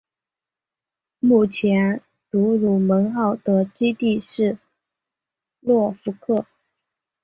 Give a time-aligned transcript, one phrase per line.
[1.19, 2.01] 目前
[2.31, 4.57] 杜鲁门号的基地是
[5.59, 6.47] 诺福克。